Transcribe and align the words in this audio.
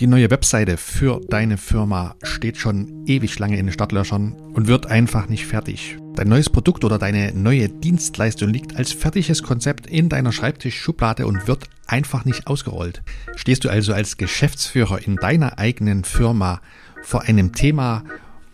Die 0.00 0.06
neue 0.06 0.30
Webseite 0.30 0.78
für 0.78 1.20
deine 1.28 1.58
Firma 1.58 2.16
steht 2.22 2.56
schon 2.56 3.04
ewig 3.06 3.38
lange 3.38 3.58
in 3.58 3.66
den 3.66 3.72
Startlöchern 3.72 4.32
und 4.32 4.66
wird 4.66 4.86
einfach 4.86 5.28
nicht 5.28 5.46
fertig. 5.46 5.98
Dein 6.14 6.28
neues 6.28 6.50
Produkt 6.50 6.84
oder 6.84 6.98
deine 6.98 7.32
neue 7.34 7.68
Dienstleistung 7.68 8.48
liegt 8.48 8.74
als 8.76 8.92
fertiges 8.92 9.42
Konzept 9.42 9.86
in 9.86 10.08
deiner 10.08 10.32
Schreibtischschublade 10.32 11.26
und 11.26 11.46
wird 11.46 11.68
einfach 11.86 12.24
nicht 12.24 12.46
ausgerollt. 12.46 13.02
Stehst 13.36 13.64
du 13.64 13.68
also 13.68 13.92
als 13.92 14.16
Geschäftsführer 14.16 15.06
in 15.06 15.16
deiner 15.16 15.58
eigenen 15.58 16.04
Firma 16.04 16.60
vor 17.02 17.22
einem 17.22 17.52
Thema 17.52 18.02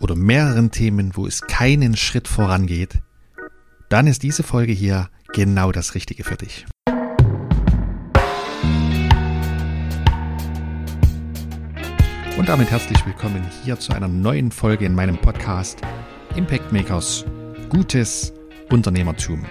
oder 0.01 0.17
mehreren 0.17 0.71
Themen, 0.71 1.13
wo 1.15 1.27
es 1.27 1.43
keinen 1.43 1.97
Schritt 1.97 2.29
vorangeht, 2.29 2.99
dann 3.89 4.07
ist 4.07 4.23
diese 4.23 4.43
Folge 4.43 4.73
hier 4.73 5.09
genau 5.33 5.73
das 5.73 5.95
Richtige 5.95 6.25
für 6.25 6.37
dich. 6.37 6.67
Und 12.39 12.49
damit 12.49 12.71
herzlich 12.71 13.05
willkommen 13.05 13.45
hier 13.65 13.81
zu 13.81 13.93
einer 13.93 14.07
neuen 14.07 14.53
Folge 14.53 14.85
in 14.85 14.95
meinem 14.95 15.19
Podcast 15.19 15.81
Impact 16.37 16.73
Makers 16.73 17.25
Gutes 17.69 18.33
Unternehmertum. 18.71 19.45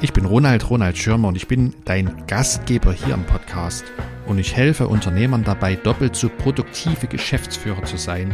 Ich 0.00 0.12
bin 0.12 0.24
Ronald 0.24 0.70
Ronald 0.70 0.96
Schirmer 0.96 1.26
und 1.26 1.34
ich 1.34 1.48
bin 1.48 1.74
dein 1.86 2.28
Gastgeber 2.28 2.92
hier 2.92 3.14
im 3.14 3.24
Podcast 3.24 3.84
und 4.26 4.38
ich 4.38 4.54
helfe 4.54 4.86
Unternehmern 4.86 5.42
dabei, 5.42 5.74
doppelt 5.74 6.14
so 6.14 6.28
produktive 6.28 7.08
Geschäftsführer 7.08 7.82
zu 7.82 7.96
sein, 7.96 8.32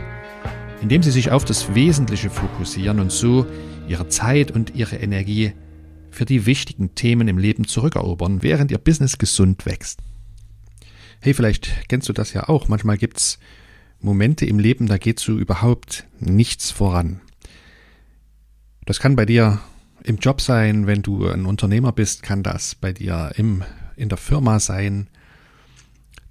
indem 0.82 1.02
sie 1.02 1.10
sich 1.10 1.30
auf 1.30 1.46
das 1.46 1.74
Wesentliche 1.74 2.29
fokussieren 2.29 3.01
und 3.01 3.10
so 3.10 3.46
ihre 3.88 4.07
Zeit 4.09 4.51
und 4.51 4.74
ihre 4.74 4.96
Energie 4.96 5.54
für 6.10 6.27
die 6.27 6.45
wichtigen 6.45 6.95
Themen 6.95 7.27
im 7.27 7.38
Leben 7.38 7.66
zurückerobern, 7.66 8.43
während 8.43 8.70
ihr 8.70 8.79
Business 8.79 9.16
gesund 9.16 9.65
wächst. 9.65 10.01
Hey, 11.20 11.34
vielleicht 11.34 11.88
kennst 11.88 12.08
du 12.08 12.12
das 12.12 12.32
ja 12.32 12.48
auch. 12.48 12.68
Manchmal 12.68 12.98
gibt's 12.98 13.38
Momente 14.00 14.46
im 14.46 14.58
Leben, 14.58 14.86
da 14.86 14.98
geht 14.98 15.18
so 15.18 15.38
überhaupt 15.38 16.06
nichts 16.20 16.70
voran. 16.70 17.20
Das 18.84 19.00
kann 19.00 19.16
bei 19.16 19.26
dir 19.26 19.60
im 20.04 20.18
Job 20.18 20.40
sein, 20.40 20.86
wenn 20.86 21.02
du 21.02 21.26
ein 21.28 21.46
Unternehmer 21.46 21.92
bist, 21.92 22.23
kann 22.23 22.42
das 22.42 22.74
bei 22.74 22.92
dir 22.92 23.32
im, 23.36 23.64
in 23.96 24.08
der 24.08 24.18
Firma 24.18 24.60
sein. 24.60 25.08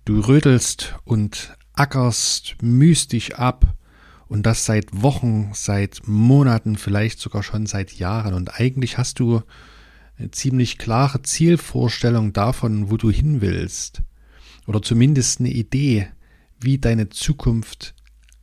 Du 0.06 0.20
rödelst 0.20 0.96
und 1.04 1.58
ackerst, 1.74 2.56
mühst 2.62 3.12
dich 3.12 3.36
ab 3.36 3.76
und 4.28 4.46
das 4.46 4.66
seit 4.66 5.02
Wochen, 5.02 5.52
seit 5.54 6.08
Monaten, 6.08 6.78
vielleicht 6.78 7.20
sogar 7.20 7.44
schon 7.44 7.66
seit 7.66 7.92
Jahren 7.94 8.34
und 8.34 8.60
eigentlich 8.60 8.98
hast 8.98 9.20
du 9.20 9.42
eine 10.18 10.32
ziemlich 10.32 10.78
klare 10.78 11.24
Zielvorstellung 11.24 12.32
davon, 12.32 12.90
wo 12.90 12.96
du 12.96 13.10
hin 13.10 13.42
willst 13.42 14.04
oder 14.66 14.82
zumindest 14.82 15.40
eine 15.40 15.50
Idee, 15.50 16.08
wie 16.60 16.78
deine 16.78 17.10
Zukunft 17.10 17.94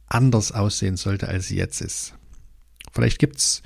anders 0.07 0.53
aussehen 0.53 0.97
sollte, 0.97 1.29
als 1.29 1.49
sie 1.49 1.57
jetzt 1.57 1.81
ist. 1.81 2.15
Vielleicht 2.93 3.19
gibt's 3.19 3.63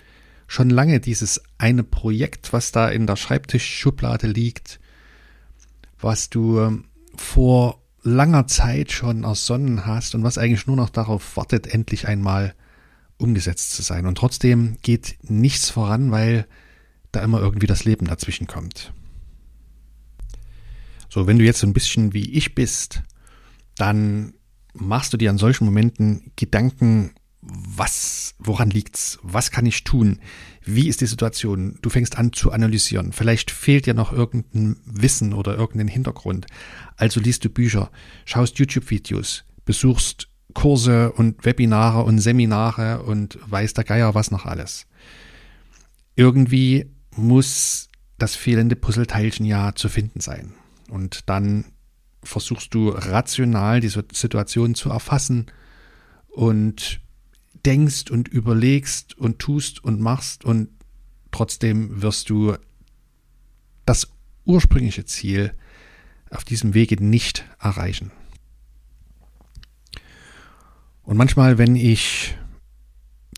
schon 0.47 0.71
lange 0.71 1.01
dieses 1.01 1.43
eine 1.59 1.83
Projekt, 1.83 2.53
was 2.53 2.73
da 2.73 2.89
in 2.89 3.07
der 3.07 3.17
Schreibtischschublade 3.17 4.29
liegt, 4.29 4.79
was 5.99 6.31
du 6.31 6.61
ähm, 6.61 6.85
vor 7.17 7.83
langer 8.03 8.47
Zeit 8.47 8.93
schon 8.93 9.25
ersonnen 9.25 9.85
hast 9.85 10.15
und 10.15 10.23
was 10.23 10.39
eigentlich 10.39 10.67
nur 10.67 10.77
noch 10.77 10.91
darauf 10.91 11.37
wartet, 11.37 11.67
endlich 11.67 12.07
einmal 12.07 12.55
umgesetzt 13.19 13.73
zu 13.73 13.83
sein. 13.83 14.07
Und 14.07 14.17
trotzdem 14.17 14.77
geht 14.83 15.17
nichts 15.23 15.71
voran, 15.71 16.13
weil 16.13 16.47
da 17.11 17.21
immer 17.23 17.41
irgendwie 17.41 17.67
das 17.67 17.85
Leben 17.85 18.07
dazwischen 18.07 18.47
kommt. 18.47 18.93
So, 21.17 21.27
wenn 21.27 21.39
du 21.39 21.47
jetzt 21.47 21.61
so 21.61 21.67
ein 21.67 21.73
bisschen 21.73 22.13
wie 22.13 22.31
ich 22.33 22.55
bist, 22.55 23.03
dann 23.79 24.35
machst 24.75 25.15
du 25.15 25.17
dir 25.17 25.31
an 25.31 25.39
solchen 25.39 25.65
Momenten 25.65 26.31
Gedanken, 26.37 27.15
was, 27.41 28.35
woran 28.39 28.69
liegt's? 28.69 29.19
Was 29.23 29.51
kann 29.51 29.65
ich 29.65 29.83
tun? 29.83 30.19
Wie 30.63 30.89
ist 30.89 31.01
die 31.01 31.07
Situation? 31.07 31.79
Du 31.81 31.89
fängst 31.89 32.19
an 32.19 32.35
zu 32.35 32.53
analysieren. 32.53 33.15
Vielleicht 33.15 33.51
fehlt 33.51 33.87
dir 33.87 33.95
noch 33.95 34.13
irgendein 34.13 34.77
Wissen 34.85 35.33
oder 35.33 35.57
irgendein 35.57 35.89
Hintergrund. 35.89 36.49
Also 36.99 37.19
liest 37.19 37.47
du 37.47 37.49
Bücher, 37.49 37.91
schaust 38.27 38.59
YouTube-Videos, 38.59 39.45
besuchst 39.65 40.29
Kurse 40.53 41.13
und 41.13 41.47
Webinare 41.47 42.03
und 42.03 42.19
Seminare 42.19 43.03
und 43.05 43.39
weiß 43.47 43.73
der 43.73 43.85
Geier 43.85 44.15
was 44.15 44.31
noch 44.31 44.45
alles. 44.45 44.87
Irgendwie 46.15 46.91
muss 47.13 47.89
das 48.19 48.37
fehlende 48.37 48.77
Puzzleteilchen 48.77 49.47
ja 49.47 49.75
zu 49.75 49.89
finden 49.89 50.21
sein. 50.21 50.53
Und 50.89 51.29
dann 51.29 51.67
versuchst 52.23 52.75
du 52.75 52.89
rational 52.91 53.81
die 53.81 53.89
Situation 53.89 54.75
zu 54.75 54.91
erfassen 54.91 55.47
und 56.29 57.01
denkst 57.65 58.11
und 58.11 58.29
überlegst 58.29 59.17
und 59.19 59.39
tust 59.39 59.83
und 59.83 60.01
machst 60.01 60.45
und 60.45 60.69
trotzdem 61.31 62.03
wirst 62.03 62.31
du 62.31 62.57
das 63.85 64.09
ursprüngliche 64.45 65.05
Ziel 65.05 65.53
auf 66.31 66.45
diesem 66.45 66.75
Wege 66.75 67.03
nicht 67.03 67.45
erreichen. 67.61 68.11
Und 71.03 71.17
manchmal, 71.17 71.59
wenn 71.59 71.77
ich 71.77 72.37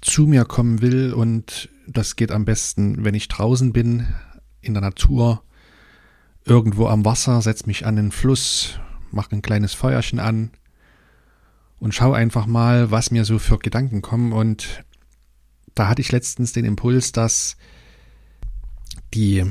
zu 0.01 0.27
mir 0.27 0.45
kommen 0.45 0.81
will 0.81 1.13
und 1.13 1.69
das 1.87 2.17
geht 2.17 2.31
am 2.31 2.45
besten, 2.45 3.05
wenn 3.05 3.15
ich 3.15 3.29
draußen 3.29 3.73
bin, 3.73 4.07
in 4.61 4.75
der 4.75 4.81
Natur, 4.81 5.43
irgendwo 6.49 6.87
am 6.87 7.05
Wasser, 7.05 7.41
setz 7.43 7.67
mich 7.67 7.87
an 7.87 7.97
den 7.97 8.11
Fluss, 8.11 8.81
mach 9.11 9.31
ein 9.31 9.43
kleines 9.43 9.75
Feuerchen 9.75 10.19
an 10.19 10.51
und 11.79 11.95
schau 11.95 12.13
einfach 12.13 12.47
mal, 12.47 12.91
was 12.91 13.11
mir 13.11 13.25
so 13.25 13.39
für 13.39 13.59
Gedanken 13.59 14.03
kommen. 14.03 14.33
Und 14.33 14.85
da 15.75 15.89
hatte 15.89 16.03
ich 16.03 16.13
letztens 16.13 16.53
den 16.53 16.65
Impuls, 16.65 17.13
dass 17.13 17.57
die 19.15 19.45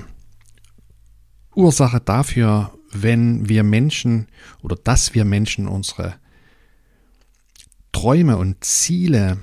Ursache 1.56 2.00
dafür, 2.00 2.74
wenn 2.92 3.50
wir 3.50 3.64
Menschen 3.64 4.28
oder 4.62 4.76
dass 4.76 5.14
wir 5.14 5.26
Menschen 5.26 5.68
unsere 5.68 6.16
Träume 7.92 8.38
und 8.38 8.64
Ziele 8.64 9.40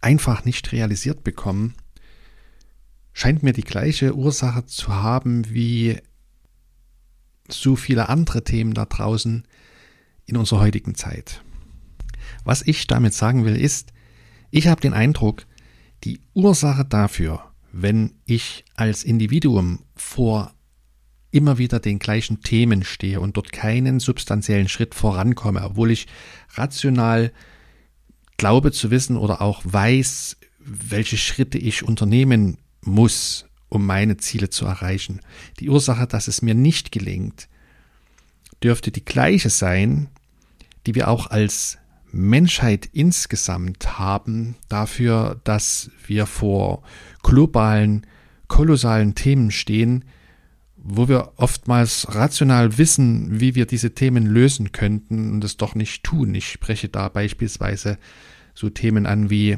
einfach 0.00 0.44
nicht 0.44 0.72
realisiert 0.72 1.24
bekommen, 1.24 1.74
scheint 3.12 3.42
mir 3.42 3.52
die 3.52 3.64
gleiche 3.64 4.14
Ursache 4.14 4.66
zu 4.66 4.94
haben 4.94 5.48
wie 5.50 5.98
so 7.52 7.76
viele 7.76 8.08
andere 8.08 8.44
Themen 8.44 8.74
da 8.74 8.84
draußen 8.84 9.46
in 10.26 10.36
unserer 10.36 10.60
heutigen 10.60 10.94
Zeit. 10.94 11.42
Was 12.44 12.62
ich 12.66 12.86
damit 12.86 13.14
sagen 13.14 13.44
will, 13.44 13.56
ist, 13.56 13.92
ich 14.50 14.68
habe 14.68 14.80
den 14.80 14.92
Eindruck, 14.92 15.46
die 16.04 16.20
Ursache 16.34 16.84
dafür, 16.84 17.52
wenn 17.72 18.14
ich 18.24 18.64
als 18.74 19.04
Individuum 19.04 19.80
vor 19.94 20.52
immer 21.30 21.56
wieder 21.58 21.80
den 21.80 21.98
gleichen 21.98 22.42
Themen 22.42 22.84
stehe 22.84 23.20
und 23.20 23.36
dort 23.36 23.52
keinen 23.52 24.00
substanziellen 24.00 24.68
Schritt 24.68 24.94
vorankomme, 24.94 25.62
obwohl 25.64 25.90
ich 25.90 26.06
rational 26.54 27.32
glaube 28.36 28.72
zu 28.72 28.90
wissen 28.90 29.16
oder 29.16 29.40
auch 29.40 29.62
weiß, 29.64 30.36
welche 30.58 31.16
Schritte 31.16 31.58
ich 31.58 31.82
unternehmen 31.82 32.58
muss, 32.82 33.46
um 33.72 33.86
meine 33.86 34.18
Ziele 34.18 34.50
zu 34.50 34.66
erreichen. 34.66 35.20
Die 35.58 35.70
Ursache, 35.70 36.06
dass 36.06 36.28
es 36.28 36.42
mir 36.42 36.54
nicht 36.54 36.92
gelingt, 36.92 37.48
dürfte 38.62 38.90
die 38.90 39.04
gleiche 39.04 39.48
sein, 39.48 40.08
die 40.86 40.94
wir 40.94 41.08
auch 41.08 41.28
als 41.28 41.78
Menschheit 42.10 42.90
insgesamt 42.92 43.98
haben, 43.98 44.56
dafür, 44.68 45.40
dass 45.44 45.90
wir 46.06 46.26
vor 46.26 46.82
globalen, 47.22 48.06
kolossalen 48.46 49.14
Themen 49.14 49.50
stehen, 49.50 50.04
wo 50.76 51.08
wir 51.08 51.32
oftmals 51.36 52.14
rational 52.14 52.76
wissen, 52.76 53.40
wie 53.40 53.54
wir 53.54 53.64
diese 53.64 53.94
Themen 53.94 54.26
lösen 54.26 54.72
könnten 54.72 55.32
und 55.32 55.44
es 55.44 55.56
doch 55.56 55.74
nicht 55.74 56.04
tun. 56.04 56.34
Ich 56.34 56.50
spreche 56.50 56.90
da 56.90 57.08
beispielsweise 57.08 57.96
so 58.52 58.68
Themen 58.68 59.06
an 59.06 59.30
wie 59.30 59.56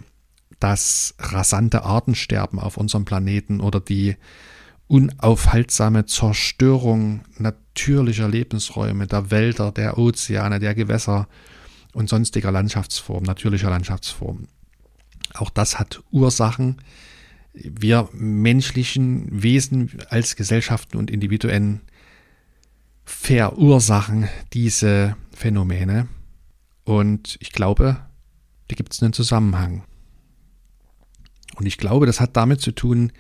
das 0.65 1.15
rasante 1.19 1.83
Artensterben 1.83 2.59
auf 2.59 2.79
unserem 2.79 3.05
Planeten 3.05 3.61
oder 3.61 3.81
die 3.81 4.17
unaufhaltsame 4.87 6.07
Zerstörung 6.07 7.21
natürlicher 7.37 8.29
Lebensräume, 8.29 9.07
der 9.07 9.31
Wälder, 9.31 9.73
der 9.73 9.99
Ozeane, 9.99 10.61
der 10.61 10.75
Gewässer 10.75 11.29
und 11.93 12.09
sonstiger 12.09 12.51
Landschaftsformen, 12.51 13.27
natürlicher 13.27 13.69
Landschaftsformen. 13.69 14.49
Auch 15.35 15.51
das 15.51 15.79
hat 15.79 16.03
Ursachen. 16.11 16.81
Wir 17.53 18.09
menschlichen 18.15 19.43
Wesen 19.43 19.91
als 20.09 20.35
Gesellschaften 20.35 20.97
und 20.97 21.11
Individuen 21.11 21.83
verursachen 23.05 24.31
diese 24.55 25.15
Phänomene. 25.31 26.09
Und 26.85 27.37
ich 27.41 27.53
glaube, 27.53 27.99
da 28.69 28.77
gibt 28.77 28.95
es 28.95 29.03
einen 29.03 29.13
Zusammenhang. 29.13 29.83
Und 31.55 31.67
ich 31.67 31.79
glaube, 31.79 32.07
das 32.07 32.21
hat 32.21 32.37
damit 32.37 32.61
zu 32.61 32.73
tun, 32.73 33.13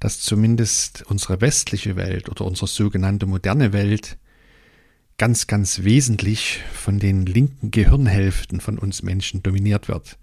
dass 0.00 0.20
zumindest 0.20 1.04
unsere 1.08 1.40
westliche 1.40 1.96
Welt 1.96 2.28
oder 2.28 2.44
unsere 2.44 2.66
sogenannte 2.66 3.26
moderne 3.26 3.72
Welt 3.72 4.18
ganz, 5.18 5.46
ganz 5.46 5.82
wesentlich 5.82 6.60
von 6.74 6.98
den 6.98 7.24
linken 7.24 7.70
Gehirnhälften 7.70 8.60
von 8.60 8.78
uns 8.78 9.02
Menschen 9.02 9.42
dominiert 9.42 9.88
wird. 9.88 10.18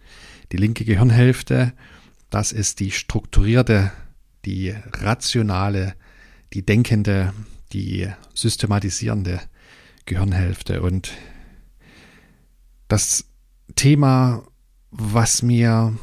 Die 0.52 0.58
linke 0.58 0.86
Gehirnhälfte, 0.86 1.74
das 2.30 2.52
ist 2.52 2.80
die 2.80 2.92
strukturierte, 2.92 3.92
die 4.46 4.76
rationale, 4.92 5.96
die 6.54 6.64
denkende, 6.64 7.34
die 7.72 8.08
systematisierende 8.36 9.42
Gehirnhälfte. 10.06 10.82
Und 10.82 11.12
das 12.88 13.26
Thema, 13.76 14.44
was 14.92 15.42
mir 15.42 15.98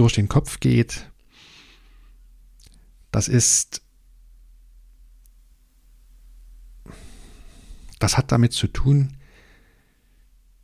durch 0.00 0.14
den 0.14 0.28
Kopf 0.28 0.60
geht, 0.60 1.10
das 3.12 3.28
ist, 3.28 3.82
das 7.98 8.16
hat 8.16 8.32
damit 8.32 8.54
zu 8.54 8.66
tun, 8.66 9.18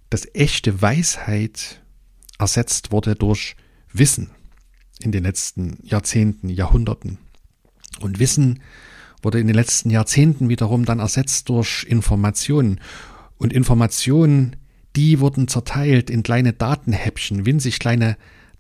dass 0.09 0.27
echte 0.35 0.81
Weisheit 0.81 1.83
ersetzt 2.39 2.93
wurde 2.93 3.15
durch 3.15 3.57
Wissen 3.93 4.31
in 5.01 5.13
den 5.13 5.25
letzten 5.25 5.79
Jahrzehnten, 5.83 6.49
Jahrhunderten. 6.49 7.19
Und 8.01 8.19
Wissen 8.19 8.63
wurde 9.21 9.39
in 9.39 9.49
den 9.49 9.57
letzten 9.57 9.91
Jahrzehnten 9.91 10.49
wiederum 10.49 10.87
dann 10.87 10.99
ersetzt 10.99 11.51
durch 11.51 11.85
Informationen. 11.87 12.81
Und 13.37 13.53
Informationen, 13.53 14.57
die 14.95 15.21
wurden 15.21 15.47
zerteilt 15.47 16.09
in 16.09 16.23
kleine 16.23 16.55
Datenhäppchen, 16.55 17.45
winzig 17.45 17.79
kleine 17.81 18.17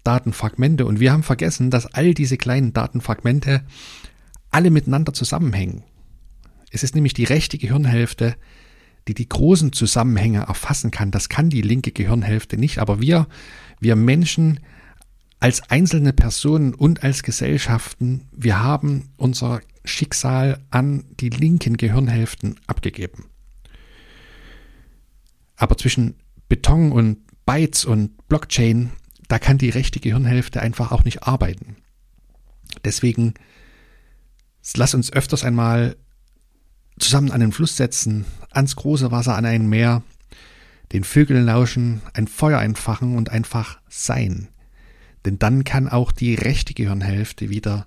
Datenfragmente. 0.06 0.87
Und 0.87 1.00
wir 1.00 1.12
haben 1.12 1.23
vergessen, 1.23 1.70
dass 1.70 1.87
all 1.87 2.14
diese 2.14 2.37
kleinen 2.37 2.73
Datenfragmente 2.73 3.62
alle 4.50 4.70
miteinander 4.70 5.12
zusammenhängen. 5.12 5.82
Es 6.70 6.82
ist 6.82 6.94
nämlich 6.94 7.14
die 7.14 7.25
rechte 7.25 7.58
Gehirnhälfte, 7.58 8.37
die 9.08 9.14
die 9.14 9.29
großen 9.29 9.73
Zusammenhänge 9.73 10.41
erfassen 10.41 10.91
kann. 10.91 11.11
Das 11.11 11.29
kann 11.29 11.50
die 11.50 11.62
linke 11.62 11.93
Gehirnhälfte 11.93 12.56
nicht. 12.56 12.79
Aber 12.79 13.00
wir, 13.00 13.26
wir 13.81 13.97
Menschen 13.97 14.61
als 15.41 15.70
einzelne 15.70 16.12
Personen 16.12 16.75
und 16.75 17.05
als 17.05 17.23
Gesellschaften, 17.23 18.29
wir 18.32 18.62
haben 18.62 19.11
unser 19.17 19.61
Schicksal 19.85 20.64
an 20.70 21.05
die 21.20 21.31
linken 21.31 21.76
Gehirnhälften 21.76 22.58
abgegeben. 22.67 23.26
Aber 25.56 25.76
zwischen 25.76 26.14
Beton 26.49 26.93
und 26.93 27.19
Bytes 27.44 27.85
und 27.85 28.29
Blockchain 28.29 28.91
da 29.28 29.38
kann 29.38 29.58
die 29.58 29.70
rechte 29.70 30.00
Gehirnhälfte 30.00 30.61
einfach 30.61 30.93
auch 30.93 31.05
nicht 31.05 31.25
arbeiten. 31.25 31.76
Deswegen 32.84 33.34
lass 34.75 34.94
uns 34.94 35.12
öfters 35.12 35.44
einmal 35.44 35.96
zusammen 36.99 37.31
an 37.31 37.40
den 37.40 37.52
Fluss 37.52 37.76
setzen, 37.76 38.25
ans 38.50 38.76
große 38.76 39.11
Wasser, 39.11 39.37
an 39.37 39.44
ein 39.44 39.69
Meer, 39.69 40.02
den 40.93 41.05
Vögeln 41.05 41.44
lauschen, 41.44 42.02
ein 42.14 42.28
Feuer 42.28 42.61
entfachen 42.61 43.17
und 43.17 43.31
einfach 43.31 43.81
sein. 43.88 44.49
Denn 45.25 45.38
dann 45.38 45.64
kann 45.64 45.88
auch 45.88 46.12
die 46.12 46.34
rechte 46.34 46.75
Gehirnhälfte 46.75 47.50
wieder 47.50 47.87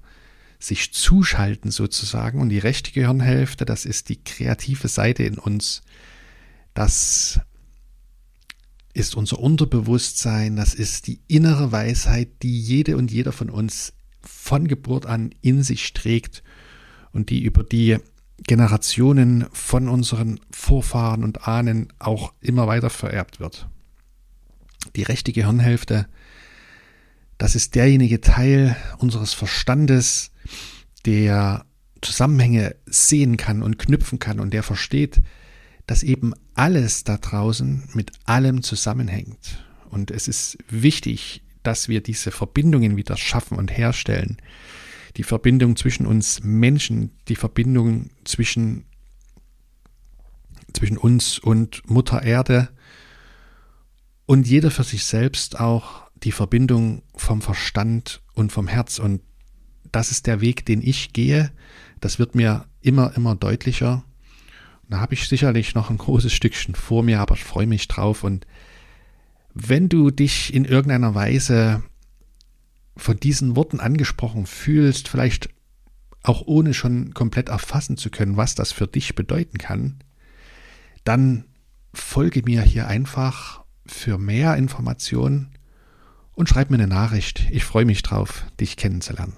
sich 0.60 0.94
zuschalten 0.94 1.72
sozusagen. 1.72 2.42
Und 2.42 2.50
die 2.50 2.60
rechte 2.60 2.92
Gehirnhälfte, 2.92 3.66
das 3.66 3.86
ist 3.86 4.10
die 4.10 4.22
kreative 4.22 4.90
Seite 4.90 5.24
in 5.24 5.38
uns, 5.38 5.82
das 6.74 7.40
ist 9.00 9.16
unser 9.16 9.40
Unterbewusstsein, 9.40 10.56
das 10.56 10.74
ist 10.74 11.08
die 11.08 11.22
innere 11.28 11.72
Weisheit, 11.72 12.44
die 12.44 12.60
jede 12.60 12.98
und 12.98 13.12
jeder 13.12 13.32
von 13.32 13.50
uns 13.50 13.94
von 14.22 14.68
Geburt 14.68 15.06
an 15.06 15.34
in 15.42 15.64
sich 15.64 15.94
trägt 15.94 16.44
und 17.12 17.30
die 17.30 17.42
über 17.42 17.64
die 17.64 17.98
Generationen 18.44 19.46
von 19.52 19.88
unseren 19.88 20.40
Vorfahren 20.52 21.24
und 21.24 21.48
Ahnen 21.48 21.92
auch 22.00 22.34
immer 22.42 22.68
weiter 22.68 22.90
vererbt 22.90 23.40
wird. 23.40 23.68
Die 24.96 25.04
rechte 25.04 25.34
Gehirnhälfte, 25.34 26.08
das 27.38 27.56
ist 27.56 27.76
derjenige 27.76 28.22
Teil 28.22 28.76
unseres 28.98 29.34
Verstandes, 29.34 30.32
der 31.06 31.66
Zusammenhänge 32.02 32.76
sehen 32.86 33.38
kann 33.38 33.64
und 33.64 33.80
knüpfen 33.80 34.20
kann 34.20 34.40
und 34.40 34.54
der 34.54 34.64
versteht, 34.64 35.22
dass 35.90 36.04
eben 36.04 36.36
alles 36.54 37.04
da 37.04 37.18
draußen 37.18 37.90
mit 37.96 38.12
allem 38.26 38.62
zusammenhängt. 38.62 39.66
Und 39.90 40.12
es 40.12 40.28
ist 40.28 40.60
wichtig, 40.70 41.42
dass 41.64 41.90
wir 41.90 42.04
diese 42.04 42.30
Verbindungen 42.30 42.96
wieder 42.96 43.18
schaffen 43.18 43.58
und 43.58 43.76
herstellen. 43.76 44.38
Die 45.18 45.24
Verbindung 45.24 45.76
zwischen 45.78 46.06
uns 46.06 46.44
Menschen, 46.44 47.18
die 47.28 47.36
Verbindung 47.36 48.12
zwischen, 48.24 48.86
zwischen 50.74 50.96
uns 50.96 51.40
und 51.40 51.82
Mutter 51.90 52.22
Erde 52.22 52.70
und 54.28 54.46
jeder 54.46 54.70
für 54.70 54.84
sich 54.84 55.06
selbst 55.06 55.60
auch 55.60 56.08
die 56.22 56.32
Verbindung 56.32 57.02
vom 57.16 57.42
Verstand 57.42 58.22
und 58.36 58.52
vom 58.52 58.68
Herz. 58.68 59.00
Und 59.00 59.22
das 59.92 60.12
ist 60.12 60.28
der 60.28 60.40
Weg, 60.40 60.68
den 60.68 60.84
ich 60.84 61.14
gehe. 61.14 61.52
Das 62.00 62.20
wird 62.20 62.36
mir 62.36 62.68
immer, 62.80 63.18
immer 63.18 63.36
deutlicher. 63.36 64.06
Da 64.90 65.00
habe 65.00 65.14
ich 65.14 65.30
sicherlich 65.30 65.76
noch 65.76 65.92
ein 65.92 65.98
großes 65.98 66.34
Stückchen 66.34 66.74
vor 66.74 67.04
mir, 67.04 67.20
aber 67.20 67.36
ich 67.36 67.44
freue 67.44 67.68
mich 67.68 67.88
drauf. 67.88 68.24
Und 68.24 68.48
wenn 69.54 69.88
du 69.88 70.10
dich 70.10 70.54
in 70.54 70.66
irgendeiner 70.66 71.14
Weise 71.14 71.84
von 72.98 73.20
diesen 73.20 73.56
Worten 73.56 73.80
angesprochen 73.80 74.48
fühlst, 74.48 75.08
vielleicht 75.08 75.50
auch 76.24 76.42
ohne 76.46 76.74
schon 76.74 77.14
komplett 77.14 77.50
erfassen 77.50 77.98
zu 77.98 78.10
können, 78.10 78.36
was 78.36 78.56
das 78.56 78.72
für 78.72 78.88
dich 78.88 79.16
bedeuten 79.16 79.58
kann, 79.58 80.00
dann 81.04 81.46
folge 81.94 82.42
mir 82.44 82.62
hier 82.62 82.88
einfach 82.88 83.64
für 83.86 84.18
mehr 84.18 84.56
Informationen 84.58 85.52
und 86.34 86.50
schreib 86.50 86.72
mir 86.72 86.78
eine 86.78 86.88
Nachricht. 86.88 87.48
Ich 87.52 87.64
freue 87.64 87.86
mich 87.86 88.02
drauf, 88.02 88.46
dich 88.60 88.76
kennenzulernen. 88.76 89.34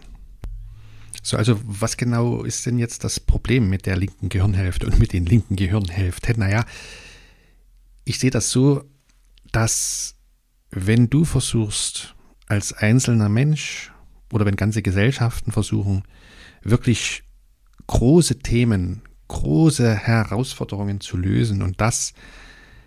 So, 1.21 1.37
also 1.37 1.59
was 1.63 1.97
genau 1.97 2.43
ist 2.43 2.65
denn 2.65 2.79
jetzt 2.79 3.03
das 3.03 3.19
Problem 3.19 3.69
mit 3.69 3.85
der 3.85 3.95
linken 3.95 4.29
Gehirnhälfte 4.29 4.87
und 4.87 4.99
mit 4.99 5.13
den 5.13 5.25
linken 5.25 5.55
Gehirnhälften? 5.55 6.39
Naja, 6.39 6.65
ich 8.05 8.19
sehe 8.19 8.31
das 8.31 8.49
so, 8.49 8.83
dass 9.51 10.15
wenn 10.71 11.09
du 11.09 11.25
versuchst, 11.25 12.15
als 12.47 12.73
einzelner 12.73 13.29
Mensch 13.29 13.91
oder 14.33 14.45
wenn 14.45 14.55
ganze 14.55 14.81
Gesellschaften 14.81 15.51
versuchen, 15.51 16.03
wirklich 16.63 17.23
große 17.87 18.39
Themen, 18.39 19.01
große 19.27 19.95
Herausforderungen 19.95 21.01
zu 21.01 21.17
lösen 21.17 21.61
und 21.61 21.79
das 21.79 22.13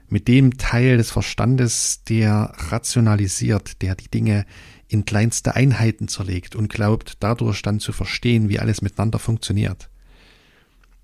mit 0.09 0.29
dem 0.29 0.59
Teil 0.59 0.97
des 0.97 1.11
Verstandes, 1.11 2.05
der 2.05 2.53
rationalisiert, 2.69 3.81
der 3.83 3.95
die 3.95 4.11
Dinge 4.11 4.45
in 4.89 5.05
kleinste 5.05 5.55
Einheiten 5.55 6.09
zerlegt 6.09 6.55
und 6.57 6.69
glaubt 6.69 7.17
dadurch 7.21 7.63
dann 7.63 7.81
zu 7.81 7.93
verstehen, 7.93 8.49
wie 8.49 8.59
alles 8.59 8.83
miteinander 8.83 9.19
funktioniert. 9.19 9.89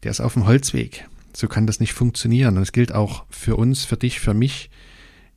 Der 0.02 0.10
ist 0.10 0.20
auf 0.20 0.34
dem 0.34 0.46
Holzweg. 0.46 1.08
So 1.34 1.48
kann 1.48 1.66
das 1.66 1.80
nicht 1.80 1.92
funktionieren. 1.92 2.56
Und 2.56 2.62
es 2.62 2.72
gilt 2.72 2.92
auch 2.92 3.24
für 3.30 3.56
uns, 3.56 3.84
für 3.84 3.96
dich, 3.96 4.20
für 4.20 4.34
mich 4.34 4.70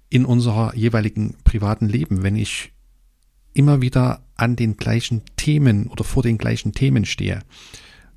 in 0.10 0.26
unserer 0.26 0.76
jeweiligen 0.76 1.36
privaten 1.44 1.88
Leben. 1.88 2.24
Wenn 2.24 2.36
ich 2.36 2.72
immer 3.54 3.82
wieder 3.82 4.24
an 4.36 4.56
den 4.56 4.78
gleichen 4.78 5.24
Themen 5.36 5.88
oder 5.88 6.04
vor 6.04 6.24
den 6.24 6.38
gleichen 6.38 6.74
Themen 6.74 7.06
stehe, 7.06 7.42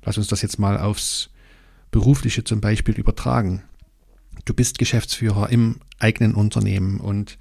lass 0.03 0.17
uns 0.17 0.27
das 0.27 0.41
jetzt 0.41 0.59
mal 0.59 0.77
aufs 0.77 1.29
Berufliche 1.91 2.43
zum 2.43 2.61
Beispiel 2.61 2.95
übertragen. 2.95 3.63
Du 4.45 4.53
bist 4.53 4.77
Geschäftsführer 4.77 5.49
im 5.49 5.77
eigenen 5.99 6.35
Unternehmen 6.35 6.99
und 6.99 7.37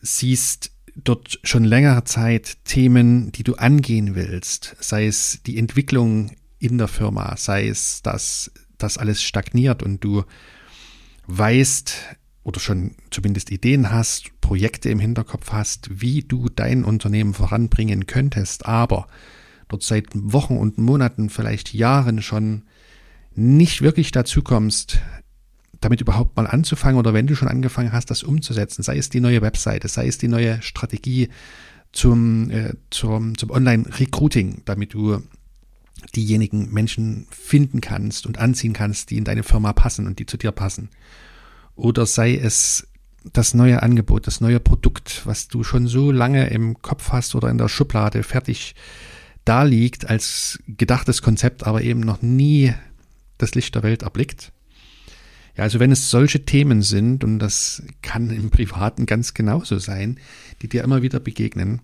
siehst 0.00 0.72
dort 0.96 1.38
schon 1.44 1.64
längere 1.64 2.04
Zeit 2.04 2.58
Themen, 2.64 3.32
die 3.32 3.42
du 3.42 3.54
angehen 3.54 4.14
willst, 4.14 4.76
sei 4.80 5.06
es 5.06 5.42
die 5.44 5.58
Entwicklung 5.58 6.32
in 6.58 6.78
der 6.78 6.88
Firma, 6.88 7.36
sei 7.36 7.68
es, 7.68 8.02
dass 8.02 8.50
das 8.78 8.98
alles 8.98 9.22
stagniert 9.22 9.82
und 9.82 10.02
du 10.04 10.24
weißt 11.26 12.16
oder 12.42 12.60
schon 12.60 12.96
zumindest 13.10 13.50
Ideen 13.50 13.90
hast, 13.90 14.30
Projekte 14.40 14.88
im 14.88 14.98
Hinterkopf 14.98 15.52
hast, 15.52 16.00
wie 16.00 16.22
du 16.22 16.48
dein 16.48 16.84
Unternehmen 16.84 17.34
voranbringen 17.34 18.06
könntest, 18.06 18.66
aber 18.66 19.06
dort 19.68 19.82
seit 19.82 20.06
Wochen 20.14 20.56
und 20.56 20.78
Monaten, 20.78 21.30
vielleicht 21.30 21.74
Jahren 21.74 22.22
schon 22.22 22.64
nicht 23.34 23.82
wirklich 23.82 24.10
dazu 24.10 24.42
kommst, 24.42 24.98
damit 25.80 26.00
überhaupt 26.00 26.36
mal 26.36 26.46
anzufangen 26.46 26.98
oder 26.98 27.14
wenn 27.14 27.26
du 27.26 27.34
schon 27.34 27.48
angefangen 27.48 27.92
hast, 27.92 28.10
das 28.10 28.22
umzusetzen, 28.22 28.82
sei 28.82 28.98
es 28.98 29.08
die 29.08 29.20
neue 29.20 29.42
Webseite, 29.42 29.88
sei 29.88 30.06
es 30.06 30.18
die 30.18 30.28
neue 30.28 30.60
Strategie 30.62 31.28
zum, 31.92 32.50
äh, 32.50 32.74
zum, 32.90 33.36
zum 33.36 33.50
Online-Recruiting, 33.50 34.62
damit 34.66 34.94
du 34.94 35.22
diejenigen 36.14 36.72
Menschen 36.72 37.26
finden 37.30 37.80
kannst 37.80 38.26
und 38.26 38.38
anziehen 38.38 38.72
kannst, 38.72 39.10
die 39.10 39.18
in 39.18 39.24
deine 39.24 39.42
Firma 39.42 39.72
passen 39.72 40.06
und 40.06 40.18
die 40.18 40.26
zu 40.26 40.36
dir 40.36 40.52
passen. 40.52 40.90
Oder 41.76 42.06
sei 42.06 42.36
es 42.36 42.86
das 43.32 43.54
neue 43.54 43.82
Angebot, 43.82 44.26
das 44.26 44.40
neue 44.40 44.60
Produkt, 44.60 45.22
was 45.26 45.48
du 45.48 45.62
schon 45.62 45.86
so 45.88 46.10
lange 46.10 46.48
im 46.48 46.80
Kopf 46.80 47.10
hast 47.10 47.34
oder 47.34 47.50
in 47.50 47.58
der 47.58 47.68
Schublade 47.68 48.22
fertig 48.22 48.74
da 49.44 49.62
liegt 49.62 50.08
als 50.08 50.58
gedachtes 50.66 51.22
Konzept, 51.22 51.66
aber 51.66 51.82
eben 51.82 52.00
noch 52.00 52.22
nie 52.22 52.74
das 53.38 53.54
Licht 53.54 53.74
der 53.74 53.82
Welt 53.82 54.02
erblickt 54.02 54.52
Ja, 55.60 55.64
also 55.64 55.78
wenn 55.78 55.92
es 55.92 56.08
solche 56.08 56.46
Themen 56.46 56.80
sind, 56.80 57.22
und 57.22 57.38
das 57.38 57.82
kann 58.00 58.30
im 58.30 58.48
Privaten 58.48 59.04
ganz 59.04 59.34
genauso 59.34 59.78
sein, 59.78 60.18
die 60.62 60.70
dir 60.70 60.82
immer 60.82 61.02
wieder 61.02 61.20
begegnen 61.20 61.82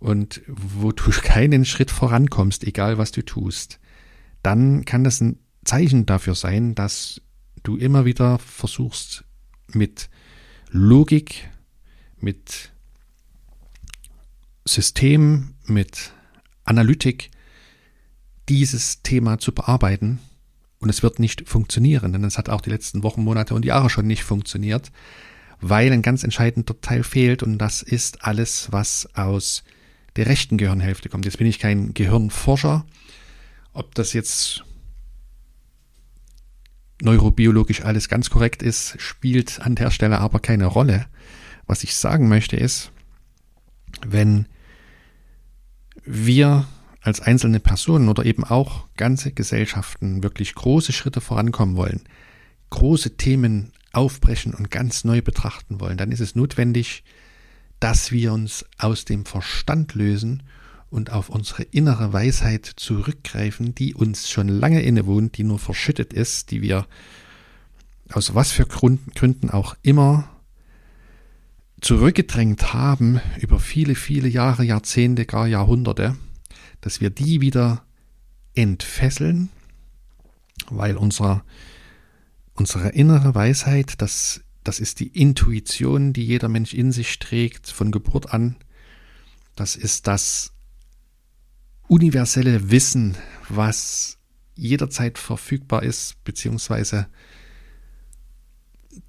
und 0.00 0.42
wo 0.48 0.90
du 0.90 1.10
keinen 1.22 1.64
Schritt 1.64 1.92
vorankommst, 1.92 2.64
egal 2.64 2.98
was 2.98 3.12
du 3.12 3.24
tust, 3.24 3.78
dann 4.42 4.84
kann 4.84 5.04
das 5.04 5.20
ein 5.20 5.38
Zeichen 5.64 6.06
dafür 6.06 6.34
sein, 6.34 6.74
dass 6.74 7.22
du 7.62 7.76
immer 7.76 8.04
wieder 8.04 8.40
versuchst 8.40 9.22
mit 9.68 10.10
Logik, 10.70 11.48
mit 12.18 12.72
System, 14.64 15.54
mit 15.66 16.10
Analytik 16.64 17.30
dieses 18.48 19.02
Thema 19.02 19.38
zu 19.38 19.54
bearbeiten 19.54 20.18
und 20.84 20.90
es 20.90 21.02
wird 21.02 21.18
nicht 21.18 21.48
funktionieren, 21.48 22.12
denn 22.12 22.24
es 22.24 22.36
hat 22.36 22.50
auch 22.50 22.60
die 22.60 22.68
letzten 22.68 23.02
Wochen, 23.02 23.24
Monate 23.24 23.54
und 23.54 23.64
Jahre 23.64 23.88
schon 23.88 24.06
nicht 24.06 24.22
funktioniert, 24.22 24.92
weil 25.62 25.90
ein 25.90 26.02
ganz 26.02 26.24
entscheidender 26.24 26.78
Teil 26.82 27.02
fehlt 27.02 27.42
und 27.42 27.56
das 27.56 27.80
ist 27.80 28.22
alles, 28.22 28.70
was 28.70 29.08
aus 29.14 29.64
der 30.16 30.26
rechten 30.26 30.58
Gehirnhälfte 30.58 31.08
kommt. 31.08 31.24
Jetzt 31.24 31.38
bin 31.38 31.46
ich 31.46 31.58
kein 31.58 31.94
Gehirnforscher, 31.94 32.84
ob 33.72 33.94
das 33.94 34.12
jetzt 34.12 34.62
neurobiologisch 37.00 37.82
alles 37.82 38.10
ganz 38.10 38.28
korrekt 38.28 38.62
ist, 38.62 39.00
spielt 39.00 39.62
an 39.62 39.76
der 39.76 39.90
Stelle 39.90 40.18
aber 40.18 40.38
keine 40.38 40.66
Rolle. 40.66 41.06
Was 41.66 41.82
ich 41.82 41.96
sagen 41.96 42.28
möchte 42.28 42.56
ist, 42.56 42.92
wenn 44.06 44.44
wir 46.04 46.68
als 47.04 47.20
einzelne 47.20 47.60
Personen 47.60 48.08
oder 48.08 48.24
eben 48.24 48.44
auch 48.44 48.86
ganze 48.96 49.30
Gesellschaften 49.30 50.22
wirklich 50.22 50.54
große 50.54 50.92
Schritte 50.92 51.20
vorankommen 51.20 51.76
wollen, 51.76 52.00
große 52.70 53.18
Themen 53.18 53.72
aufbrechen 53.92 54.54
und 54.54 54.70
ganz 54.70 55.04
neu 55.04 55.20
betrachten 55.20 55.80
wollen, 55.80 55.98
dann 55.98 56.12
ist 56.12 56.20
es 56.20 56.34
notwendig, 56.34 57.04
dass 57.78 58.10
wir 58.10 58.32
uns 58.32 58.64
aus 58.78 59.04
dem 59.04 59.26
Verstand 59.26 59.94
lösen 59.94 60.44
und 60.88 61.12
auf 61.12 61.28
unsere 61.28 61.64
innere 61.64 62.14
Weisheit 62.14 62.64
zurückgreifen, 62.64 63.74
die 63.74 63.94
uns 63.94 64.30
schon 64.30 64.48
lange 64.48 64.80
innewohnt, 64.80 65.36
die 65.36 65.44
nur 65.44 65.58
verschüttet 65.58 66.14
ist, 66.14 66.50
die 66.52 66.62
wir 66.62 66.86
aus 68.10 68.34
was 68.34 68.50
für 68.50 68.64
Gründen 68.64 69.50
auch 69.50 69.76
immer 69.82 70.30
zurückgedrängt 71.82 72.72
haben 72.72 73.20
über 73.40 73.60
viele, 73.60 73.94
viele 73.94 74.28
Jahre, 74.28 74.64
Jahrzehnte, 74.64 75.26
gar 75.26 75.46
Jahrhunderte, 75.46 76.16
dass 76.84 77.00
wir 77.00 77.08
die 77.08 77.40
wieder 77.40 77.82
entfesseln, 78.54 79.48
weil 80.68 80.98
unser, 80.98 81.42
unsere 82.52 82.90
innere 82.90 83.34
Weisheit, 83.34 84.02
das, 84.02 84.42
das 84.64 84.80
ist 84.80 85.00
die 85.00 85.08
Intuition, 85.08 86.12
die 86.12 86.26
jeder 86.26 86.48
Mensch 86.48 86.74
in 86.74 86.92
sich 86.92 87.18
trägt 87.18 87.70
von 87.70 87.90
Geburt 87.90 88.34
an. 88.34 88.56
Das 89.56 89.76
ist 89.76 90.06
das 90.06 90.52
universelle 91.88 92.70
Wissen, 92.70 93.16
was 93.48 94.18
jederzeit 94.54 95.16
verfügbar 95.16 95.84
ist, 95.84 96.22
beziehungsweise 96.22 97.06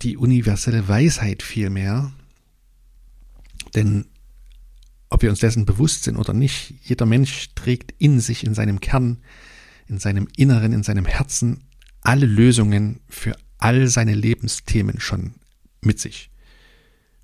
die 0.01 0.15
universelle 0.15 0.87
Weisheit 0.87 1.43
vielmehr, 1.43 2.13
denn 3.75 4.05
ob 5.15 5.21
wir 5.21 5.29
uns 5.29 5.39
dessen 5.39 5.65
bewusst 5.65 6.03
sind 6.03 6.17
oder 6.17 6.33
nicht, 6.33 6.73
jeder 6.83 7.05
Mensch 7.05 7.55
trägt 7.55 7.93
in 7.99 8.19
sich, 8.19 8.45
in 8.45 8.53
seinem 8.53 8.81
Kern, 8.81 9.19
in 9.87 9.97
seinem 9.97 10.27
Inneren, 10.35 10.73
in 10.73 10.83
seinem 10.83 11.05
Herzen 11.05 11.63
alle 12.01 12.25
Lösungen 12.25 12.99
für 13.07 13.37
all 13.57 13.87
seine 13.87 14.13
Lebensthemen 14.13 14.99
schon 14.99 15.35
mit 15.79 16.01
sich. 16.01 16.31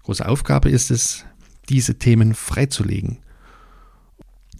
Große 0.04 0.26
Aufgabe 0.26 0.70
ist 0.70 0.90
es, 0.90 1.26
diese 1.68 2.00
Themen 2.00 2.34
freizulegen. 2.34 3.18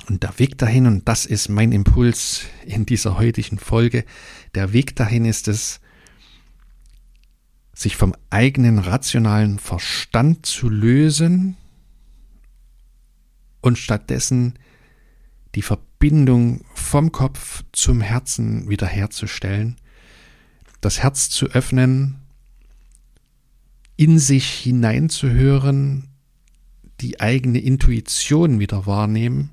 Und 0.10 0.24
der 0.24 0.38
Weg 0.38 0.58
dahin, 0.58 0.86
und 0.86 1.08
das 1.08 1.26
ist 1.26 1.48
mein 1.48 1.72
Impuls 1.72 2.42
in 2.66 2.86
dieser 2.86 3.18
heutigen 3.18 3.60
Folge, 3.60 4.04
der 4.56 4.74
Weg 4.74 4.98
dahin 4.98 5.24
ist 5.24 5.48
es, 5.48 5.80
sich 7.74 7.96
vom 7.96 8.14
eigenen 8.30 8.78
rationalen 8.78 9.58
Verstand 9.58 10.46
zu 10.46 10.68
lösen 10.68 11.56
und 13.62 13.78
stattdessen 13.78 14.60
die 15.56 15.62
Verbindung 15.62 16.66
vom 16.74 17.12
Kopf 17.12 17.64
zum 17.72 18.02
Herzen 18.02 18.70
wiederherzustellen, 18.70 19.78
das 20.82 21.00
Herz 21.04 21.30
zu 21.30 21.48
öffnen, 21.48 22.18
in 23.98 24.18
sich 24.18 24.50
hineinzuhören, 24.50 26.08
die 27.02 27.20
eigene 27.20 27.60
Intuition 27.60 28.60
wieder 28.60 28.86
wahrnehmen 28.86 29.52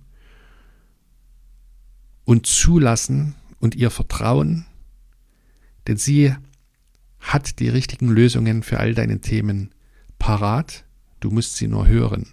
und 2.24 2.46
zulassen 2.46 3.34
und 3.60 3.74
ihr 3.74 3.90
vertrauen, 3.90 4.66
denn 5.86 5.96
sie 5.96 6.34
hat 7.20 7.58
die 7.58 7.68
richtigen 7.68 8.08
Lösungen 8.08 8.62
für 8.62 8.78
all 8.78 8.94
deine 8.94 9.20
Themen 9.20 9.74
parat, 10.18 10.84
du 11.20 11.30
musst 11.30 11.56
sie 11.56 11.68
nur 11.68 11.86
hören. 11.86 12.26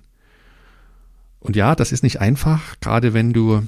Und 1.46 1.56
ja, 1.56 1.76
das 1.76 1.92
ist 1.92 2.02
nicht 2.02 2.22
einfach, 2.22 2.80
gerade 2.80 3.14
wenn 3.14 3.32
du 3.32 3.62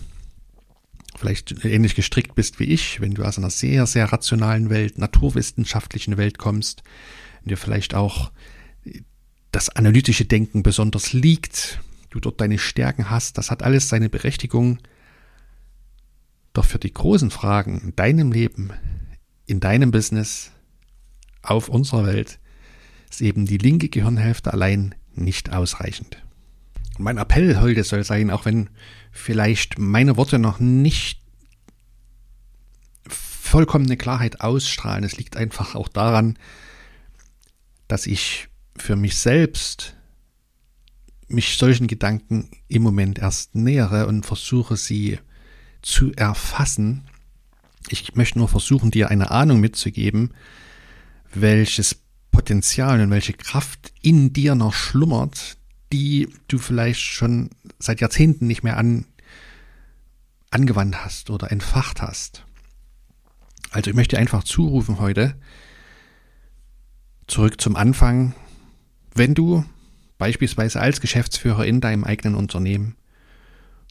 vielleicht 1.16 1.64
ähnlich 1.64 1.94
gestrickt 1.94 2.34
bist 2.34 2.60
wie 2.60 2.64
ich, 2.64 3.02
wenn 3.02 3.14
du 3.14 3.24
aus 3.24 3.38
einer 3.38 3.52
sehr, 3.52 3.86
sehr 3.86 4.12
rationalen 4.12 4.72
Welt, 4.72 4.98
naturwissenschaftlichen 4.98 6.18
Welt 6.18 6.40
kommst, 6.40 6.82
und 7.44 7.52
dir 7.52 7.58
vielleicht 7.58 7.94
auch 7.94 8.32
das 9.52 9.70
analytische 9.70 10.26
Denken 10.26 10.64
besonders 10.64 11.14
liegt, 11.14 11.80
du 12.10 12.20
dort 12.20 12.42
deine 12.42 12.58
Stärken 12.58 13.12
hast, 13.12 13.38
das 13.38 13.52
hat 13.52 13.62
alles 13.62 13.90
seine 13.90 14.10
Berechtigung. 14.10 14.80
Doch 16.54 16.66
für 16.66 16.80
die 16.80 16.94
großen 16.94 17.30
Fragen 17.30 17.80
in 17.80 17.96
deinem 17.96 18.32
Leben, 18.32 18.72
in 19.46 19.60
deinem 19.60 19.92
Business, 19.92 20.50
auf 21.44 21.70
unserer 21.70 22.08
Welt, 22.08 22.40
ist 23.08 23.22
eben 23.22 23.46
die 23.46 23.60
linke 23.60 23.90
Gehirnhälfte 23.90 24.52
allein 24.52 24.96
nicht 25.14 25.54
ausreichend 25.54 26.18
mein 27.00 27.18
Appell 27.18 27.60
heute 27.60 27.84
soll 27.84 28.04
sein, 28.04 28.32
auch 28.32 28.46
wenn 28.46 28.70
vielleicht 29.12 29.80
meine 29.80 30.18
Worte 30.18 30.40
noch 30.40 30.60
nicht 30.60 31.22
vollkommene 33.08 33.98
Klarheit 33.98 34.42
ausstrahlen. 34.42 35.04
Es 35.04 35.18
liegt 35.18 35.38
einfach 35.38 35.76
auch 35.76 35.88
daran, 35.88 36.38
dass 37.88 38.06
ich 38.06 38.50
für 38.76 38.96
mich 38.96 39.16
selbst 39.16 39.96
mich 41.28 41.58
solchen 41.58 41.88
Gedanken 41.88 42.50
im 42.68 42.84
Moment 42.84 43.20
erst 43.20 43.56
nähere 43.56 44.08
und 44.08 44.26
versuche 44.26 44.78
sie 44.78 45.20
zu 45.82 46.14
erfassen. 46.14 47.04
Ich 47.90 48.16
möchte 48.16 48.40
nur 48.40 48.48
versuchen, 48.48 48.92
dir 48.92 49.10
eine 49.10 49.32
Ahnung 49.32 49.60
mitzugeben, 49.60 50.34
welches 51.34 52.02
Potenzial 52.32 53.02
und 53.02 53.10
welche 53.10 53.34
Kraft 53.34 53.92
in 54.02 54.32
dir 54.32 54.56
noch 54.56 54.74
schlummert, 54.74 55.57
die 55.92 56.30
du 56.48 56.58
vielleicht 56.58 57.02
schon 57.02 57.50
seit 57.80 58.02
Jahrzehnten 58.02 58.48
nicht 58.48 58.64
mehr 58.64 58.78
an, 58.78 59.06
angewandt 60.52 61.04
hast 61.04 61.30
oder 61.30 61.52
entfacht 61.52 62.02
hast. 62.02 62.46
Also 63.72 63.90
ich 63.90 63.96
möchte 63.96 64.18
einfach 64.18 64.44
zurufen 64.44 65.00
heute, 65.00 65.36
zurück 67.28 67.60
zum 67.60 67.76
Anfang, 67.76 68.34
wenn 69.14 69.34
du 69.34 69.66
beispielsweise 70.18 70.80
als 70.80 71.02
Geschäftsführer 71.02 71.66
in 71.66 71.82
deinem 71.82 72.04
eigenen 72.04 72.36
Unternehmen 72.36 72.96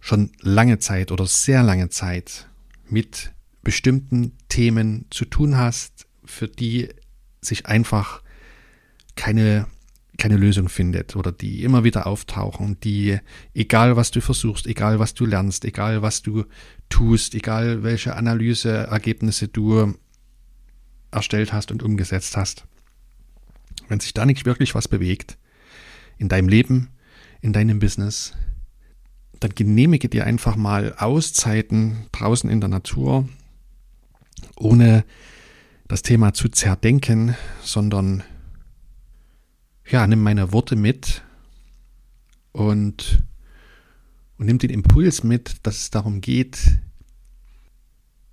schon 0.00 0.32
lange 0.40 0.78
Zeit 0.78 1.12
oder 1.12 1.26
sehr 1.26 1.62
lange 1.62 1.88
Zeit 1.88 2.48
mit 2.88 3.32
bestimmten 3.62 4.36
Themen 4.48 5.06
zu 5.10 5.24
tun 5.24 5.56
hast, 5.56 6.06
für 6.24 6.48
die 6.48 6.88
sich 7.40 7.66
einfach 7.66 8.22
keine 9.16 9.66
keine 10.16 10.36
Lösung 10.36 10.68
findet 10.68 11.16
oder 11.16 11.32
die 11.32 11.62
immer 11.62 11.84
wieder 11.84 12.06
auftauchen, 12.06 12.78
die, 12.80 13.18
egal 13.54 13.96
was 13.96 14.10
du 14.10 14.20
versuchst, 14.20 14.66
egal 14.66 14.98
was 14.98 15.14
du 15.14 15.26
lernst, 15.26 15.64
egal 15.64 16.02
was 16.02 16.22
du 16.22 16.44
tust, 16.88 17.34
egal 17.34 17.82
welche 17.82 18.16
Analyseergebnisse 18.16 19.48
du 19.48 19.94
erstellt 21.10 21.52
hast 21.52 21.70
und 21.70 21.82
umgesetzt 21.82 22.36
hast, 22.36 22.66
wenn 23.88 24.00
sich 24.00 24.14
da 24.14 24.26
nicht 24.26 24.46
wirklich 24.46 24.74
was 24.74 24.88
bewegt 24.88 25.38
in 26.18 26.28
deinem 26.28 26.48
Leben, 26.48 26.88
in 27.40 27.52
deinem 27.52 27.78
Business, 27.78 28.32
dann 29.40 29.54
genehmige 29.54 30.08
dir 30.08 30.24
einfach 30.24 30.56
mal 30.56 30.94
Auszeiten 30.98 32.06
draußen 32.12 32.48
in 32.48 32.60
der 32.60 32.70
Natur, 32.70 33.28
ohne 34.56 35.04
das 35.88 36.02
Thema 36.02 36.32
zu 36.32 36.48
zerdenken, 36.48 37.36
sondern 37.62 38.22
ja, 39.88 40.06
nimm 40.06 40.22
meine 40.22 40.52
Worte 40.52 40.76
mit 40.76 41.22
und, 42.52 43.22
und 44.38 44.46
nimm 44.46 44.58
den 44.58 44.70
Impuls 44.70 45.22
mit, 45.22 45.66
dass 45.66 45.76
es 45.78 45.90
darum 45.90 46.20
geht, 46.20 46.58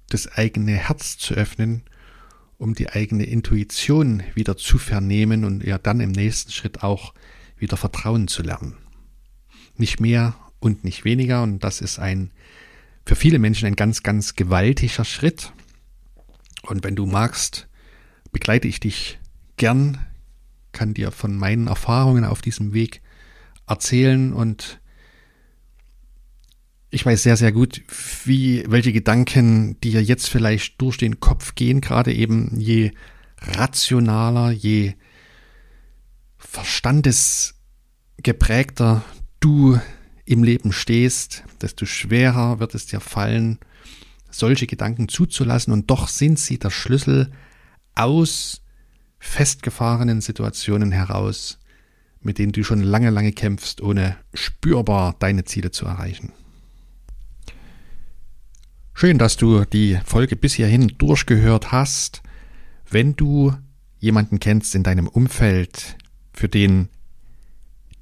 das 0.10 0.27
eigene 0.27 0.74
Herz 0.74 1.17
zu 1.17 1.33
öffnen 1.33 1.83
um 2.63 2.74
die 2.75 2.89
eigene 2.89 3.25
Intuition 3.25 4.24
wieder 4.36 4.55
zu 4.55 4.77
vernehmen 4.77 5.43
und 5.43 5.63
ihr 5.63 5.77
dann 5.77 6.00
im 6.00 6.12
nächsten 6.12 6.51
Schritt 6.51 6.81
auch 6.81 7.13
wieder 7.57 7.75
vertrauen 7.75 8.29
zu 8.29 8.41
lernen. 8.41 8.77
Nicht 9.75 10.00
mehr 10.00 10.36
und 10.60 10.86
nicht 10.86 11.03
weniger 11.03 11.43
und 11.43 11.62
das 11.63 11.81
ist 11.81 12.00
ein 12.00 12.31
für 13.05 13.17
viele 13.17 13.38
Menschen 13.38 13.65
ein 13.65 13.75
ganz, 13.75 14.01
ganz 14.01 14.36
gewaltiger 14.36 15.03
Schritt. 15.03 15.51
Und 16.62 16.86
wenn 16.86 16.95
du 16.95 17.05
magst, 17.05 17.67
begleite 18.31 18.69
ich 18.69 18.79
dich 18.79 19.19
gern, 19.57 19.98
kann 20.74 20.94
dir 20.94 21.12
von 21.12 21.38
meinen 21.38 21.68
Erfahrungen 21.68 22.25
auf 22.25 22.42
diesem 22.42 22.74
Weg 22.74 23.01
erzählen 23.68 24.34
und 24.34 24.82
ich 26.89 27.06
weiß 27.06 27.24
sehr, 27.24 27.38
sehr 27.38 27.51
gut, 27.51 27.82
wie, 28.25 28.63
welche 28.68 28.94
Gedanken 28.94 29.80
dir 29.82 30.03
jetzt 30.03 30.30
vielleicht 30.30 30.80
durch 30.80 30.98
den 30.98 31.20
Kopf 31.20 31.56
gehen, 31.56 31.82
gerade 31.82 32.13
eben 32.13 32.60
je 32.60 32.92
rationaler, 33.39 34.51
je 34.51 34.94
verstandesgeprägter 36.38 39.03
du 39.39 39.80
im 40.25 40.44
Leben 40.44 40.72
stehst, 40.72 41.44
desto 41.62 41.88
schwerer 41.88 42.60
wird 42.60 42.75
es 42.75 42.86
dir 42.86 43.00
fallen, 43.00 43.58
solche 44.30 44.68
Gedanken 44.68 45.10
zuzulassen 45.10 45.74
und 45.74 45.89
doch 45.89 46.08
sind 46.08 46.38
sie 46.38 46.60
der 46.60 46.70
Schlüssel 46.70 47.32
aus 47.96 48.62
festgefahrenen 49.24 50.20
Situationen 50.22 50.92
heraus, 50.92 51.58
mit 52.22 52.38
denen 52.38 52.51
du 52.51 52.63
schon 52.63 52.82
lange, 52.84 53.10
lange 53.10 53.32
kämpfst, 53.32 53.82
ohne 53.82 54.18
spürbar 54.34 55.15
deine 55.18 55.46
Ziele 55.46 55.72
zu 55.72 55.86
erreichen. 55.86 56.34
Schön, 58.94 59.18
dass 59.18 59.38
du 59.38 59.65
die 59.65 59.98
Folge 60.06 60.36
bis 60.36 60.53
hierhin 60.53 60.89
durchgehört 60.98 61.72
hast. 61.72 62.22
Wenn 62.89 63.15
du 63.15 63.53
jemanden 63.98 64.39
kennst 64.39 64.75
in 64.75 64.84
deinem 64.84 65.08
Umfeld, 65.08 65.98
für 66.34 66.50
den 66.50 66.89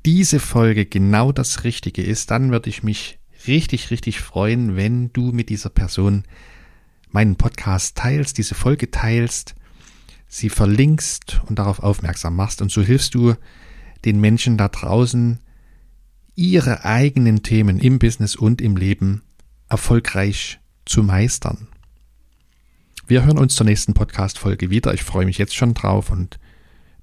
diese 0.05 0.39
Folge 0.39 0.85
genau 0.87 1.31
das 1.31 1.63
Richtige 1.63 2.01
ist, 2.01 2.31
dann 2.31 2.51
würde 2.51 2.69
ich 2.69 2.81
mich 2.81 3.19
richtig, 3.47 3.91
richtig 3.91 4.19
freuen, 4.19 4.75
wenn 4.75 5.13
du 5.13 5.31
mit 5.31 5.49
dieser 5.49 5.69
Person 5.69 6.23
meinen 7.09 7.35
Podcast 7.35 7.95
teilst, 7.95 8.37
diese 8.39 8.55
Folge 8.55 8.89
teilst, 8.89 9.55
sie 10.31 10.49
verlinkst 10.49 11.41
und 11.47 11.59
darauf 11.59 11.79
aufmerksam 11.79 12.37
machst. 12.37 12.61
Und 12.61 12.71
so 12.71 12.81
hilfst 12.81 13.13
du 13.13 13.35
den 14.05 14.19
Menschen 14.21 14.57
da 14.57 14.69
draußen, 14.69 15.39
ihre 16.35 16.85
eigenen 16.85 17.43
Themen 17.43 17.77
im 17.77 17.99
Business 17.99 18.37
und 18.37 18.61
im 18.61 18.77
Leben 18.77 19.23
erfolgreich 19.67 20.59
zu 20.85 21.03
meistern. 21.03 21.67
Wir 23.07 23.25
hören 23.25 23.37
uns 23.37 23.55
zur 23.55 23.65
nächsten 23.65 23.93
Podcast-Folge 23.93 24.69
wieder. 24.69 24.93
Ich 24.93 25.03
freue 25.03 25.25
mich 25.25 25.37
jetzt 25.37 25.53
schon 25.53 25.73
drauf 25.73 26.09
und 26.11 26.39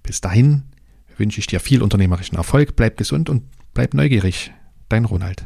bis 0.03 0.23
dahin 0.23 0.63
wünsche 1.19 1.41
ich 1.41 1.47
dir 1.47 1.61
viel 1.61 1.83
unternehmerischen 1.83 2.39
Erfolg, 2.39 2.77
bleib 2.77 2.97
gesund 2.97 3.29
und 3.29 3.43
bleib 3.75 3.93
neugierig. 3.93 4.53
Dein 4.89 5.05
Ronald. 5.05 5.45